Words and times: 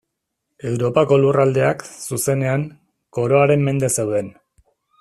Europako 0.69 1.19
lurraldeak, 1.23 1.85
zuzenean, 2.07 2.65
Koroaren 3.19 3.65
mende 3.69 3.91
zeuden. 3.99 4.33